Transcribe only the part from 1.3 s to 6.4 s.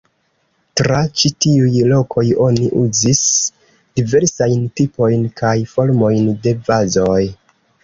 tiuj lokoj oni uzis diversajn tipojn kaj formojn